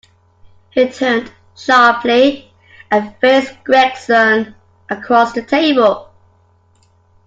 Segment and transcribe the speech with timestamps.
[0.71, 2.51] He turned sharply,
[2.89, 4.55] and faced Gregson
[4.89, 6.09] across the table.